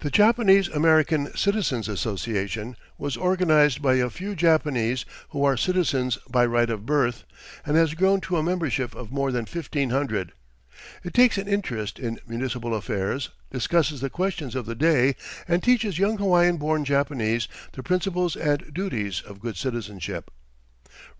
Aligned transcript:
The 0.00 0.10
Japanese 0.10 0.66
American 0.66 1.32
Citizens' 1.36 1.86
Association 1.88 2.76
was 2.98 3.16
organized 3.16 3.80
by 3.80 3.94
a 3.94 4.10
few 4.10 4.34
Japanese 4.34 5.04
who 5.28 5.44
are 5.44 5.56
citizens 5.56 6.16
by 6.28 6.44
right 6.44 6.68
of 6.68 6.84
birth, 6.84 7.22
and 7.64 7.76
has 7.76 7.94
grown 7.94 8.20
to 8.22 8.36
a 8.36 8.42
membership 8.42 8.96
of 8.96 9.12
more 9.12 9.30
than 9.30 9.44
fifteen 9.44 9.90
hundred. 9.90 10.32
It 11.04 11.14
takes 11.14 11.38
an 11.38 11.46
interest 11.46 12.00
in 12.00 12.18
municipal 12.26 12.74
affairs, 12.74 13.30
discusses 13.52 14.00
the 14.00 14.10
questions 14.10 14.56
of 14.56 14.66
the 14.66 14.74
day, 14.74 15.14
and 15.46 15.62
teaches 15.62 16.00
young 16.00 16.18
Hawaiian 16.18 16.56
born 16.56 16.84
Japanese 16.84 17.46
the 17.74 17.84
principles 17.84 18.34
and 18.34 18.74
duties 18.74 19.20
of 19.24 19.38
good 19.38 19.56
citizenship. 19.56 20.32
Rev. 20.88 20.94